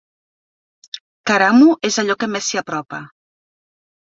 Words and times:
Karamu 1.31 1.67
és 1.91 1.99
allò 2.05 2.17
que 2.25 2.31
més 2.37 2.49
s'hi 2.51 2.63
apropa. 2.63 3.03